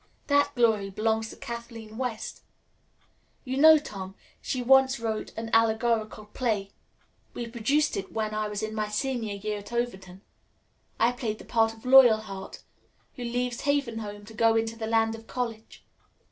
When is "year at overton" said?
9.35-10.23